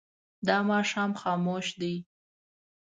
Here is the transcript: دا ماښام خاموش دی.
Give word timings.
دا 0.47 0.57
ماښام 0.69 1.11
خاموش 1.21 1.67
دی. 1.81 1.95